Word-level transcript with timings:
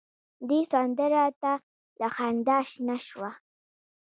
دې 0.47 0.59
سندره 0.71 1.25
ته 1.41 1.51
له 1.99 2.07
خندا 2.15 2.57
شنه 2.69 2.97
شوه. 3.07 3.29